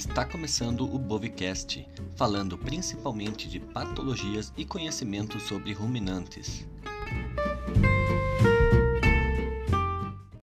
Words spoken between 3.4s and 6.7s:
de patologias e conhecimento sobre ruminantes.